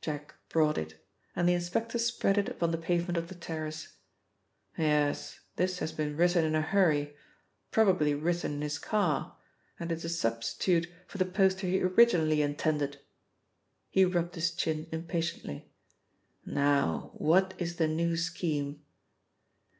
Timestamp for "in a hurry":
6.44-7.16